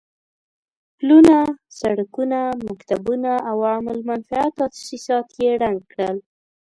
[0.97, 1.37] پلونه،
[1.79, 6.17] سړکونه، مکتبونه او عام المنفعه تاسيسات يې ړنګ کړل.